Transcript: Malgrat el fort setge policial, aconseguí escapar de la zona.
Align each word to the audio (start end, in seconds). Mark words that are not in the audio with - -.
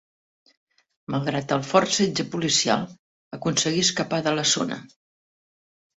Malgrat 1.15 1.53
el 1.57 1.61
fort 1.73 1.93
setge 1.97 2.25
policial, 2.37 2.87
aconseguí 3.41 3.87
escapar 3.89 4.23
de 4.29 4.37
la 4.41 4.51
zona. 4.57 4.83